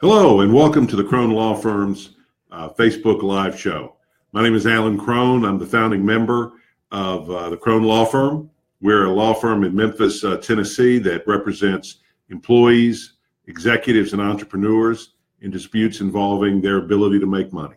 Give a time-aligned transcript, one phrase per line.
[0.00, 2.16] Hello, and welcome to the Crone Law Firm's
[2.50, 3.94] uh, Facebook Live show.
[4.32, 5.44] My name is Alan Crone.
[5.44, 6.54] I'm the founding member
[6.90, 8.50] of uh, the Crone Law Firm.
[8.80, 13.14] We're a law firm in Memphis, uh, Tennessee that represents employees,
[13.46, 17.76] executives, and entrepreneurs in disputes involving their ability to make money.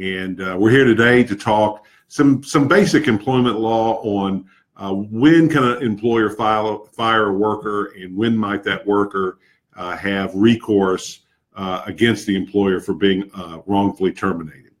[0.00, 4.46] And uh, we're here today to talk some some basic employment law on
[4.76, 9.38] uh, when can an employer file, fire a worker and when might that worker
[9.76, 11.22] uh, have recourse
[11.54, 14.72] uh, against the employer for being uh, wrongfully terminated.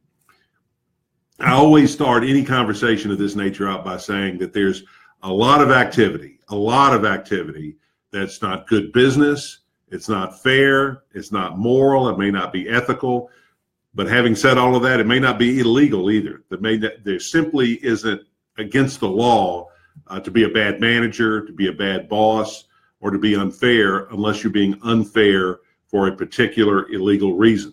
[1.38, 4.84] I always start any conversation of this nature out by saying that there's
[5.22, 7.76] a lot of activity, a lot of activity
[8.10, 13.28] that's not good business, it's not fair, it's not moral, it may not be ethical.
[13.94, 16.42] But having said all of that, it may not be illegal either.
[16.48, 18.22] That may there simply isn't
[18.56, 19.68] against the law
[20.06, 22.64] uh, to be a bad manager, to be a bad boss,
[23.00, 25.58] or to be unfair unless you're being unfair
[25.92, 27.72] for a particular illegal reason.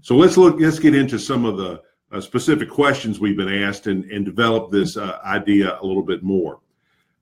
[0.00, 3.86] So let's look, let's get into some of the uh, specific questions we've been asked
[3.86, 6.58] and, and develop this uh, idea a little bit more.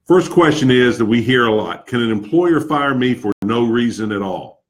[0.06, 3.66] First question is that we hear a lot Can an employer fire me for no
[3.66, 4.62] reason at all?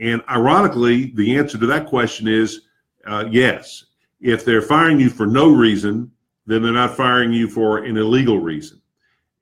[0.00, 2.62] And ironically, the answer to that question is
[3.06, 3.84] uh, yes.
[4.20, 6.10] If they're firing you for no reason,
[6.46, 8.80] then they're not firing you for an illegal reason.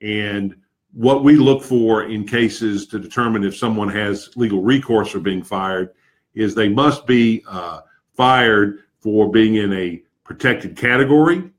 [0.01, 0.55] And
[0.93, 5.43] what we look for in cases to determine if someone has legal recourse for being
[5.43, 5.89] fired
[6.35, 7.81] is they must be uh,
[8.15, 11.49] fired for being in a protected category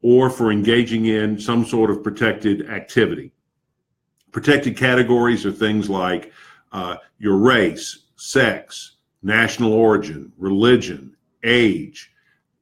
[0.00, 3.32] or for engaging in some sort of protected activity.
[4.32, 6.32] Protected categories are things like
[6.72, 12.12] uh, your race, sex, national origin, religion, age,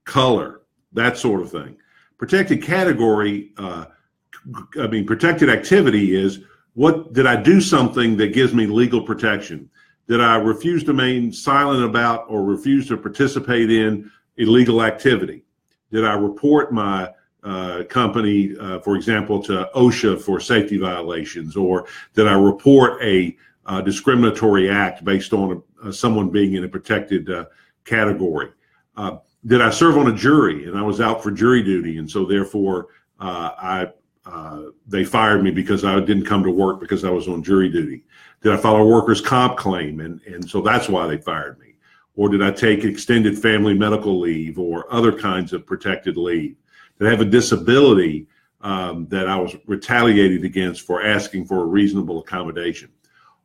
[0.04, 1.76] color, that sort of thing.
[2.18, 3.86] Protected category uh,
[4.78, 6.40] I mean, protected activity is
[6.74, 9.70] what did I do something that gives me legal protection?
[10.08, 15.42] Did I refuse to remain silent about or refuse to participate in illegal activity?
[15.90, 17.10] Did I report my
[17.42, 23.36] uh, company, uh, for example, to OSHA for safety violations, or did I report a
[23.66, 27.46] uh, discriminatory act based on a, someone being in a protected uh,
[27.84, 28.50] category?
[28.96, 32.10] Uh, did I serve on a jury and I was out for jury duty, and
[32.10, 32.88] so therefore
[33.20, 33.88] uh, I
[34.26, 37.68] uh, they fired me because I didn't come to work because I was on jury
[37.68, 38.04] duty?
[38.42, 41.74] Did I file a workers' comp claim and, and so that's why they fired me?
[42.16, 46.56] Or did I take extended family medical leave or other kinds of protected leave?
[46.98, 48.26] Did I have a disability
[48.62, 52.90] um, that I was retaliated against for asking for a reasonable accommodation?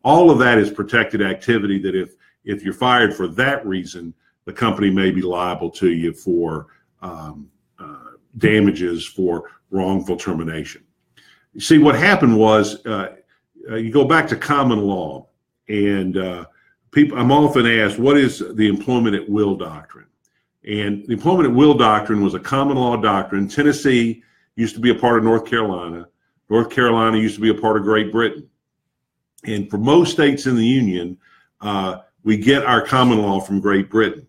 [0.04, 4.16] All of that is protected activity that if if you're fired for that reason,
[4.46, 6.68] the company may be liable to you for
[7.04, 7.52] um,
[8.38, 10.84] damages for wrongful termination.
[11.54, 13.16] You see, what happened was uh,
[13.70, 15.28] uh, you go back to common law,
[15.68, 16.46] and uh,
[16.92, 17.18] people.
[17.18, 20.08] I'm often asked, "What is the employment at will doctrine?"
[20.64, 23.48] And the employment at will doctrine was a common law doctrine.
[23.48, 24.24] Tennessee
[24.56, 26.08] used to be a part of North Carolina.
[26.50, 28.48] North Carolina used to be a part of Great Britain.
[29.46, 31.18] And for most states in the Union,
[31.62, 34.28] uh, we get our common law from Great Britain.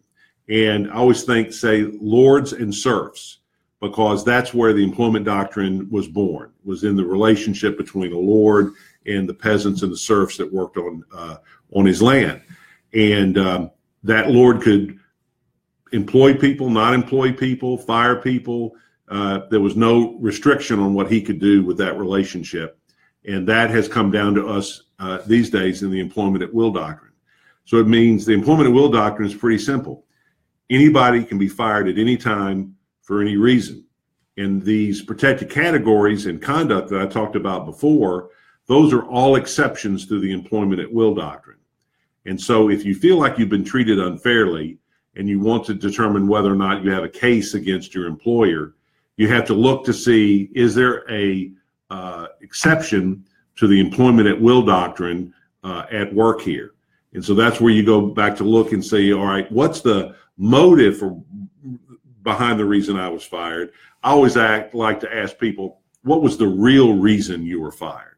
[0.48, 3.38] And I always think, say, lords and serfs
[3.82, 8.72] because that's where the employment doctrine was born was in the relationship between a lord
[9.06, 11.36] and the peasants and the serfs that worked on uh,
[11.74, 12.40] on his land.
[12.94, 13.70] And um,
[14.04, 14.98] that lord could
[15.92, 18.74] employ people not employ people fire people
[19.08, 22.78] uh, there was no restriction on what he could do with that relationship.
[23.26, 26.72] And that has come down to us uh, these days in the employment at will
[26.72, 27.12] doctrine.
[27.66, 30.06] So it means the employment at will doctrine is pretty simple.
[30.70, 33.84] Anybody can be fired at any time for any reason.
[34.38, 38.30] And these protected categories and conduct that I talked about before,
[38.66, 41.58] those are all exceptions to the employment at will doctrine.
[42.24, 44.78] And so if you feel like you've been treated unfairly
[45.16, 48.74] and you want to determine whether or not you have a case against your employer,
[49.16, 51.52] you have to look to see is there a
[51.90, 53.24] uh, exception
[53.56, 56.74] to the employment at will doctrine uh, at work here.
[57.12, 60.16] And so that's where you go back to look and say, all right, what's the
[60.38, 61.22] motive for
[62.22, 63.72] behind the reason I was fired.
[64.02, 68.16] I always act like to ask people, what was the real reason you were fired?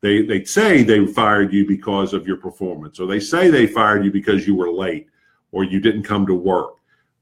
[0.00, 4.04] They they say they fired you because of your performance, or they say they fired
[4.04, 5.08] you because you were late
[5.52, 6.74] or you didn't come to work.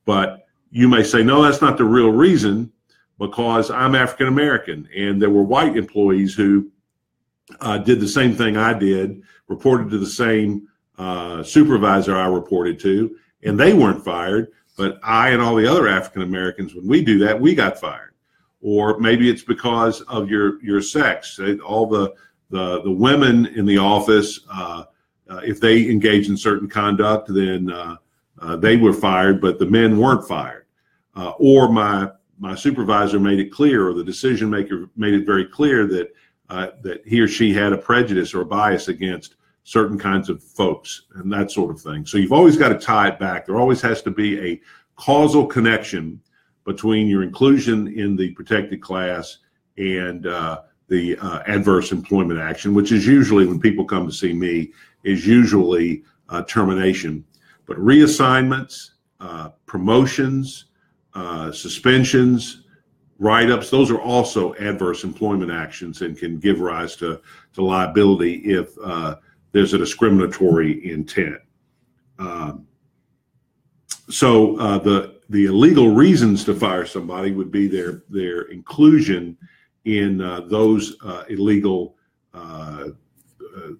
[0.05, 2.73] But you may say, no, that's not the real reason
[3.19, 6.70] because I'm African American and there were white employees who
[7.61, 10.69] uh, did the same thing I did, reported to the same
[10.99, 14.49] uh, supervisor I reported to, and they weren't fired.
[14.76, 18.15] But I and all the other African Americans, when we do that, we got fired.
[18.61, 21.38] Or maybe it's because of your your sex.
[21.65, 22.15] All the
[22.50, 24.85] the the women in the office uh,
[25.29, 27.97] uh, if they engage in certain conduct, then uh,
[28.41, 30.67] uh, they were fired, but the men weren't fired.
[31.17, 35.44] Uh, or my my supervisor made it clear, or the decision maker made it very
[35.44, 36.12] clear that
[36.50, 41.06] uh, that he or she had a prejudice or bias against certain kinds of folks
[41.14, 42.06] and that sort of thing.
[42.06, 43.46] So you've always got to tie it back.
[43.46, 44.61] There always has to be a
[44.96, 46.20] causal connection
[46.64, 49.38] between your inclusion in the protected class
[49.76, 54.32] and uh, the uh, adverse employment action, which is usually when people come to see
[54.32, 54.72] me,
[55.02, 57.25] is usually uh, termination.
[57.67, 58.90] But reassignments,
[59.20, 60.67] uh, promotions,
[61.14, 62.64] uh, suspensions,
[63.19, 67.20] write ups, those are also adverse employment actions and can give rise to,
[67.55, 69.17] to liability if uh,
[69.55, 71.39] there's a discriminatory intent.
[72.19, 72.67] Um,
[74.11, 79.39] so the the illegal reasons to fire somebody would be their their inclusion
[79.85, 81.97] in uh, those uh, illegal
[82.33, 82.89] uh,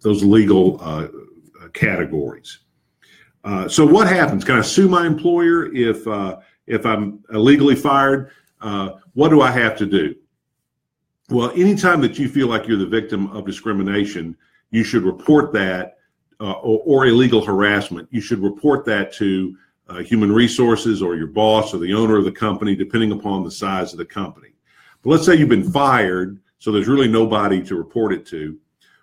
[0.03, 1.09] those legal uh,
[1.73, 2.61] categories.
[3.43, 4.44] Uh, so what happens?
[4.44, 8.31] Can I sue my employer if uh, if I'm illegally fired?
[9.12, 10.15] what do I have to do?
[11.29, 14.37] Well, anytime that you feel like you're the victim of discrimination,
[14.75, 15.99] you should report that
[16.41, 18.09] or, or illegal harassment.
[18.11, 19.56] You should report that to
[19.88, 23.53] uh, human resources or your boss or the owner of the company, depending upon the
[23.53, 24.49] size of the company.
[25.03, 28.59] But let's say you've been fired, so there's really nobody to report it to.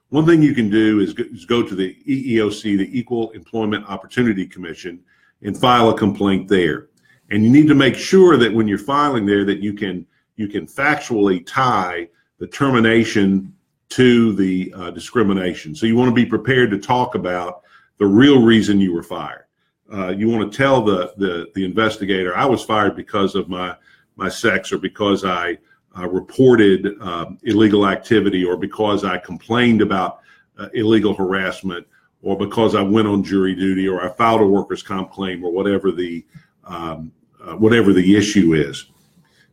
[0.10, 3.86] One thing you can do is go, is go to the EEOC, the Equal Employment
[3.88, 5.00] Opportunity Commission,
[5.42, 6.90] and file a complaint there.
[7.30, 10.50] And you need to make sure that when you're filing there, that you can you
[10.50, 12.10] can factually tie
[12.40, 13.54] the termination
[13.92, 15.76] to the uh, discrimination.
[15.76, 17.62] So you want to be prepared to talk about
[17.98, 19.46] the real reason you were fired
[19.92, 23.76] uh, you want to tell the, the, the investigator I was fired because of my
[24.16, 25.58] my sex or because I
[25.98, 30.20] uh, reported um, illegal activity or because I complained about
[30.58, 31.88] uh, illegal harassment
[32.22, 35.52] or because I went on jury duty or I filed a workers' comp claim or
[35.52, 36.26] whatever the
[36.66, 37.12] um,
[37.44, 38.86] uh, whatever the issue is.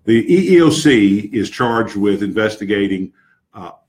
[0.04, 3.12] The EEOC is charged with investigating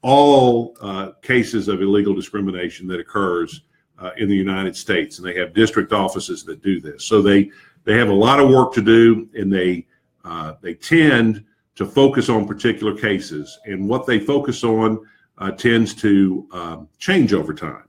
[0.01, 3.61] all uh, cases of illegal discrimination that occurs
[3.99, 7.05] uh, in the United States, and they have district offices that do this.
[7.05, 7.51] So they
[7.83, 9.87] they have a lot of work to do, and they
[10.23, 11.43] uh, they tend
[11.75, 14.99] to focus on particular cases, and what they focus on
[15.37, 17.83] uh, tends to um, change over time.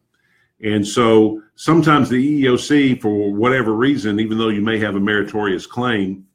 [0.63, 5.67] And so sometimes the EEOC, for whatever reason, even though you may have a meritorious
[5.67, 6.27] claim,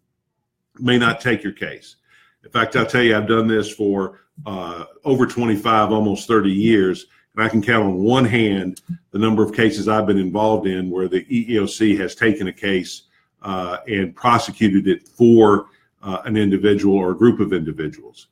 [0.79, 1.97] may not take your case.
[2.45, 7.07] In fact, I'll tell you, I've done this for uh, over 25, almost 30 years
[7.35, 8.81] and I can count on one hand
[9.11, 13.03] the number of cases I've been involved in where the EEOC has taken a case
[13.41, 15.67] uh, and prosecuted it for
[16.01, 18.27] uh, an individual or a group of individuals.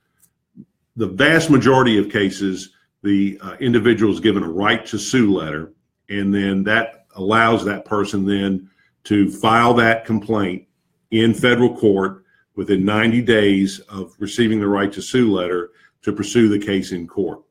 [0.95, 2.69] The vast majority of cases,
[3.01, 5.74] the uh, individual is given a right to sue letter,
[6.10, 8.69] and then that allows that person then
[9.06, 10.65] to file that complaint
[11.12, 12.23] in federal court
[12.55, 15.71] within 90 days of receiving the right to sue letter
[16.03, 17.41] to pursue the case in court.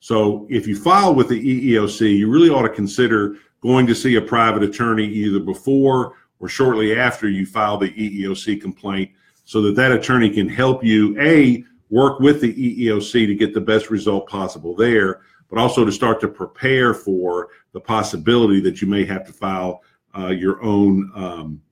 [0.00, 1.40] So if you file with the
[1.74, 6.48] EEOC, you really ought to consider going to see a private attorney either before or
[6.48, 9.10] shortly after you file the EEOC complaint
[9.44, 13.60] so that that attorney can help you a work with the EEOC to get the
[13.60, 18.88] best result possible there, but also to start to prepare for the possibility that you
[18.88, 19.82] may have to file
[20.18, 21.62] uh, your own um,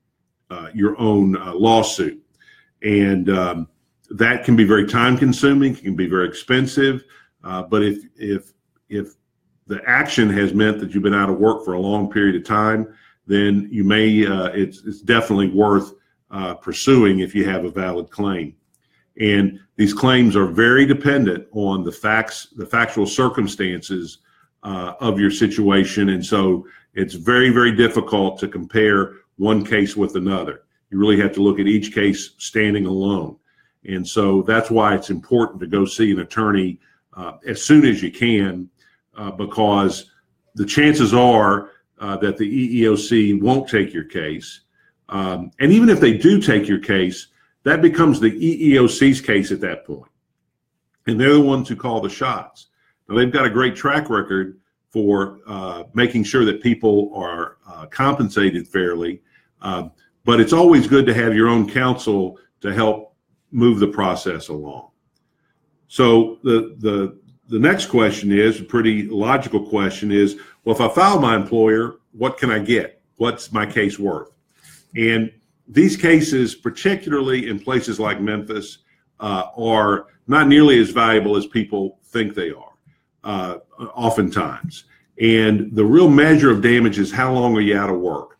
[0.49, 2.20] uh, your own uh, lawsuit,
[2.81, 3.67] and um,
[4.09, 7.03] that can be very time consuming, can be very expensive.
[7.43, 8.53] Uh, but if if
[8.89, 9.15] if
[9.67, 12.43] the action has meant that you've been out of work for a long period of
[12.43, 12.93] time,
[13.25, 15.93] then you may uh, it's it's definitely worth
[16.29, 18.55] uh, pursuing if you have a valid claim.
[19.19, 24.19] And these claims are very dependent on the facts, the factual circumstances
[24.63, 30.15] uh, of your situation, and so it's very very difficult to compare one case with
[30.15, 30.63] another.
[30.91, 33.37] You really have to look at each case standing alone.
[33.85, 36.79] And so that's why it's important to go see an attorney
[37.15, 38.69] uh, as soon as you can,
[39.15, 40.11] uh, because
[40.55, 44.61] the chances are uh, that the EEOC won't take your case.
[45.09, 47.27] Um, and even if they do take your case,
[47.63, 50.11] that becomes the EEOC's case at that point.
[51.07, 52.67] And they're the ones who call the shots.
[53.07, 57.85] Now, they've got a great track record for uh, making sure that people are uh,
[57.87, 59.21] compensated fairly.
[59.61, 59.91] Um,
[60.23, 63.15] but it's always good to have your own counsel to help
[63.51, 64.89] move the process along.
[65.87, 70.87] So the the the next question is a pretty logical question is well if I
[70.87, 74.31] file my employer what can I get what's my case worth
[74.95, 75.31] and
[75.67, 78.79] these cases particularly in places like Memphis
[79.19, 82.73] uh, are not nearly as valuable as people think they are
[83.25, 84.85] uh, oftentimes
[85.19, 88.39] And the real measure of damage is how long are you out of work?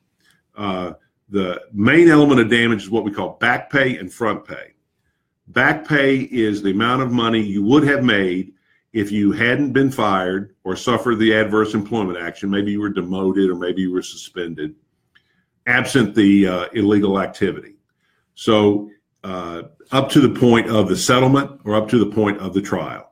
[0.55, 0.93] Uh,
[1.31, 4.73] the main element of damage is what we call back pay and front pay.
[5.47, 8.53] Back pay is the amount of money you would have made
[8.93, 12.49] if you hadn't been fired or suffered the adverse employment action.
[12.49, 14.75] Maybe you were demoted or maybe you were suspended,
[15.67, 17.75] absent the uh, illegal activity.
[18.35, 18.89] So,
[19.23, 22.61] uh, up to the point of the settlement or up to the point of the
[22.61, 23.11] trial.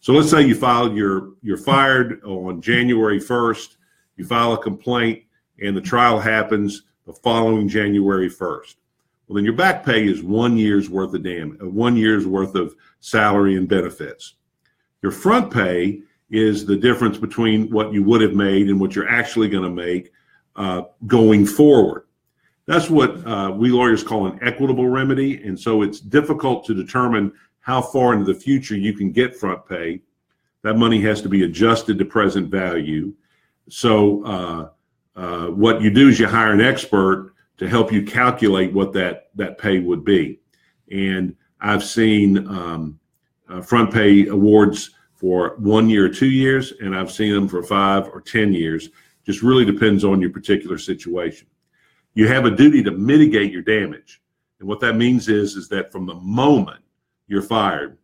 [0.00, 3.76] So let's say you filed your you're fired on January 1st,
[4.16, 5.22] you file a complaint
[5.60, 8.74] and the trial happens the following January 1st.
[9.26, 12.54] Well, then your back pay is one year's worth of damn, uh, one year's worth
[12.54, 14.34] of salary and benefits.
[15.02, 19.08] Your front pay is the difference between what you would have made and what you're
[19.08, 20.12] actually going to make
[20.56, 22.06] uh, going forward.
[22.66, 25.42] That's what uh, we lawyers call an equitable remedy.
[25.44, 29.68] And so it's difficult to determine how far into the future you can get front
[29.68, 30.00] pay.
[30.62, 33.12] That money has to be adjusted to present value.
[33.68, 34.68] So uh,
[35.16, 39.30] uh, what you do is you hire an expert to help you calculate what that
[39.34, 40.40] that pay would be.
[40.90, 43.00] And I've seen um,
[43.48, 47.62] uh, front pay awards for one year or two years, and I've seen them for
[47.62, 48.90] five or ten years.
[49.24, 51.48] Just really depends on your particular situation.
[52.14, 54.22] You have a duty to mitigate your damage,
[54.60, 56.82] and what that means is is that from the moment
[57.26, 57.96] you're fired,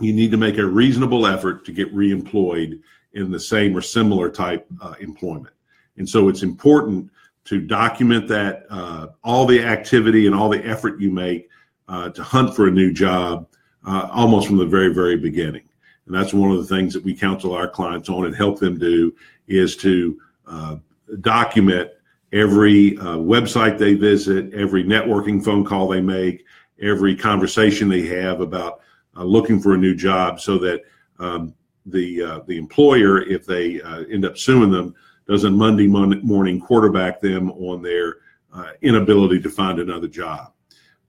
[0.00, 2.80] you need to make a reasonable effort to get reemployed
[3.12, 5.55] in the same or similar type uh, employment.
[5.96, 7.10] And so it's important
[7.46, 11.48] to document that uh, all the activity and all the effort you make
[11.88, 13.46] uh, to hunt for a new job
[13.86, 15.62] uh, almost from the very, very beginning.
[16.06, 18.78] And that's one of the things that we counsel our clients on and help them
[18.78, 19.14] do
[19.46, 20.76] is to uh,
[21.20, 21.90] document
[22.32, 26.44] every uh, website they visit, every networking phone call they make,
[26.82, 28.80] every conversation they have about
[29.16, 30.82] uh, looking for a new job so that
[31.20, 31.54] um,
[31.86, 34.94] the, the employer, if they end up suing them,
[35.28, 38.16] doesn't Monday morning quarterback them on their
[38.52, 40.52] uh, inability to find another job.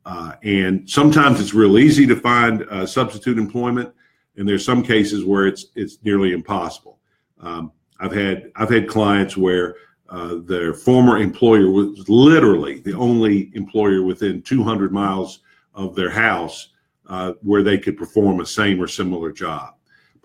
[0.05, 3.93] Uh, and sometimes it's real easy to find uh, substitute employment,
[4.37, 6.99] and there's some cases where it's it's nearly impossible.
[7.41, 9.75] Um, I've had I've had clients where
[10.09, 15.39] uh, their former employer was literally the only employer within 200 miles
[15.73, 16.69] of their house
[17.07, 19.75] uh, where they could perform a same or similar job.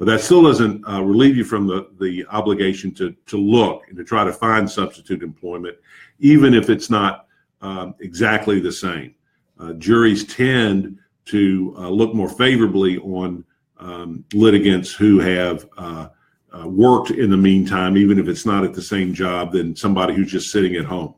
[0.02, 3.96] But that still doesn't uh, relieve you from the, the obligation to, to look and
[3.96, 5.76] to try to find substitute employment,
[6.18, 7.28] even if it's not
[7.60, 9.14] um, exactly the same.
[9.60, 13.44] Uh, juries tend to uh, look more favorably on
[13.78, 16.08] um, litigants who have uh,
[16.52, 20.14] uh, worked in the meantime, even if it's not at the same job, than somebody
[20.14, 21.14] who's just sitting at home.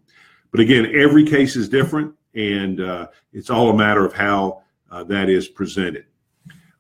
[0.50, 4.60] But again, every case is different, and uh, it's all a matter of how
[5.06, 6.04] that is presented.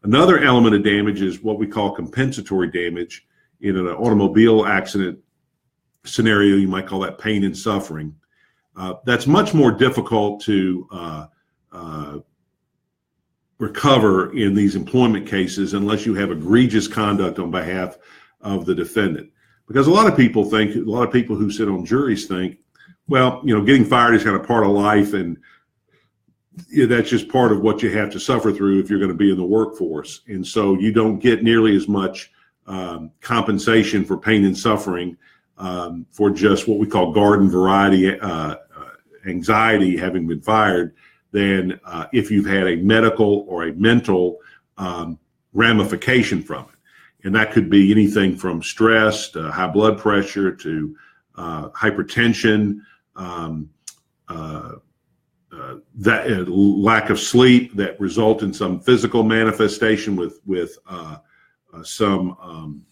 [0.04, 3.26] Another element of damage is what we call compensatory damage.
[3.62, 5.18] In an automobile accident
[6.04, 8.14] scenario, you might call that pain and suffering.
[8.76, 11.26] Uh, that's much more difficult to uh,
[11.72, 12.18] uh,
[13.58, 17.96] recover in these employment cases unless you have egregious conduct on behalf
[18.42, 19.30] of the defendant.
[19.66, 22.58] Because a lot of people think, a lot of people who sit on juries think,
[23.08, 25.38] well, you know, getting fired is kind of part of life and
[26.86, 29.30] that's just part of what you have to suffer through if you're going to be
[29.30, 30.20] in the workforce.
[30.28, 32.30] And so you don't get nearly as much
[32.66, 35.16] um, compensation for pain and suffering
[35.58, 38.56] um, for just what we call garden variety uh, uh,
[39.26, 40.94] anxiety having been fired
[41.32, 44.38] than uh, if you've had a medical or a mental
[44.78, 45.18] um,
[45.52, 47.26] ramification from it.
[47.26, 50.96] And that could be anything from stress to high blood pressure to
[51.36, 52.80] uh, hypertension.
[53.16, 53.70] Um,
[54.28, 54.76] uh,
[55.96, 61.18] that uh, lack of sleep that result in some physical manifestation with with uh,
[61.72, 62.84] uh some um,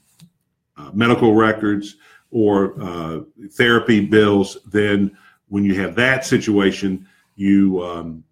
[0.77, 1.97] uh, medical records
[2.31, 3.21] or uh,
[3.53, 5.17] therapy bills, then
[5.49, 8.25] when you have that situation, you um,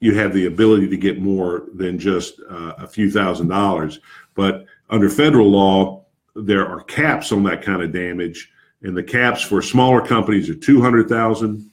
[0.00, 3.98] you have the ability to get more than just a few thousand dollars.
[4.34, 6.04] But under federal law,
[6.34, 8.50] there are caps on that kind of damage,
[8.82, 11.70] and the caps for smaller companies are two hundred thousand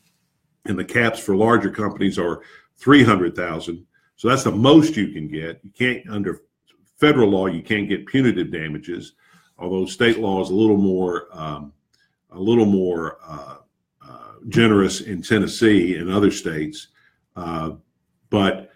[0.66, 2.42] and the caps for larger companies are
[2.78, 3.86] 300,000.
[4.16, 5.60] So that's the most you can get.
[5.64, 6.44] You can't under
[6.98, 9.14] federal law you can't get punitive damages,
[9.58, 11.74] although state law is a little more um,
[12.32, 13.58] a little more uh,
[14.08, 16.88] uh, generous in Tennessee and other states.
[17.36, 17.72] Uh,
[18.30, 18.72] but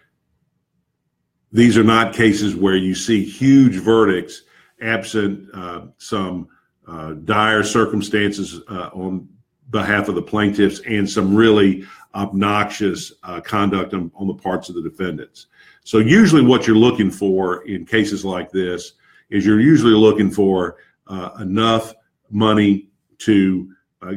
[1.52, 4.42] these are not cases where you see huge verdicts
[4.82, 6.48] absent uh, some
[6.86, 9.28] uh, dire circumstances uh, on
[9.70, 11.84] behalf of the plaintiffs and some really
[12.14, 15.46] obnoxious uh, conduct on, on, the parts of the defendants.
[15.84, 18.92] So usually what you're looking for in cases like this
[19.30, 21.94] is you're usually looking for uh, enough
[22.30, 23.72] money to
[24.02, 24.14] uh,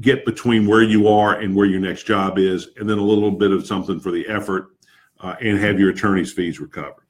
[0.00, 3.30] get between where you are and where your next job is, and then a little
[3.30, 4.68] bit of something for the effort,
[5.20, 7.06] uh, and have your attorney's fees recovered.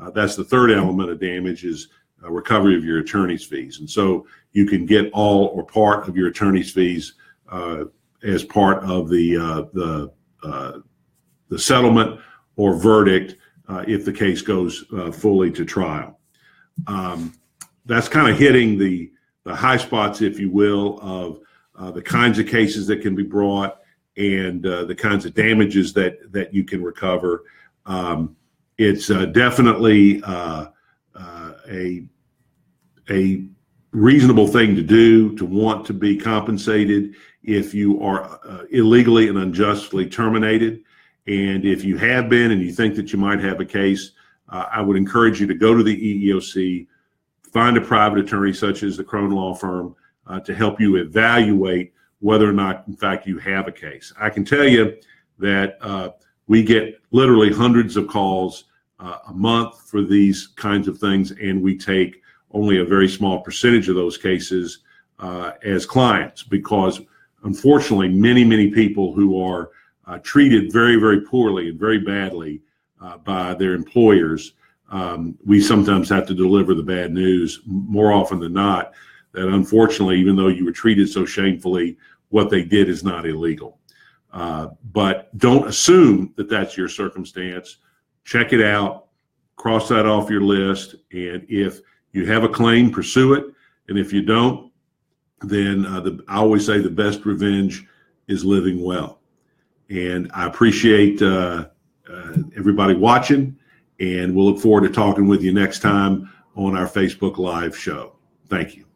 [0.00, 1.88] Uh, that's the third element of damage is
[2.22, 6.28] recovery of your attorney's fees, and so you can get all or part of your
[6.28, 7.14] attorney's fees
[7.50, 7.84] uh,
[8.22, 10.12] as part of the uh, the
[11.48, 12.20] the settlement
[12.56, 13.36] or verdict
[13.86, 16.18] if the case goes fully to trial.
[16.86, 17.34] Um,
[17.86, 19.10] that's kind of hitting the
[19.44, 21.40] the high spots, if you will, of
[21.76, 23.78] uh, the kinds of cases that can be brought
[24.16, 27.44] and uh, the kinds of damages that that you can recover.
[27.86, 28.36] Um,
[28.78, 30.66] it's uh, definitely uh, uh,
[31.70, 32.04] a
[33.10, 33.44] a
[33.92, 39.38] reasonable thing to do to want to be compensated if you are uh, illegally and
[39.38, 40.82] unjustly terminated.
[41.26, 44.12] And if you have been and you think that you might have a case,
[44.50, 46.86] I would encourage you to go to the EEOC,
[47.52, 49.94] find a private attorney such as the Crone Law Firm
[50.26, 54.12] uh, to help you evaluate whether or not, in fact, you have a case.
[54.18, 54.96] I can tell you
[55.38, 56.10] that uh,
[56.48, 58.69] we get literally hundreds of calls uh,
[59.00, 63.88] a month for these kinds of things, and we take only a very small percentage
[63.88, 64.80] of those cases
[65.18, 67.00] uh, as clients because,
[67.44, 69.70] unfortunately, many, many people who are
[70.06, 72.60] uh, treated very, very poorly and very badly
[73.00, 74.54] uh, by their employers.
[74.90, 78.92] Um, we sometimes have to deliver the bad news more often than not
[79.32, 81.96] that unfortunately, even though you were treated so shamefully,
[82.30, 83.78] what they did is not illegal.
[84.32, 87.78] Uh, but don't assume that that's your circumstance.
[88.24, 89.06] Check it out,
[89.56, 91.80] cross that off your list, and if
[92.12, 93.46] you have a claim, pursue it.
[93.88, 94.70] And if you don't,
[95.42, 97.86] then uh, the, I always say the best revenge
[98.28, 99.20] is living well.
[99.88, 101.68] And I appreciate uh,
[102.08, 103.56] uh everybody watching,
[103.98, 108.16] and we'll look forward to talking with you next time on our Facebook Live show.
[108.48, 108.89] Thank you.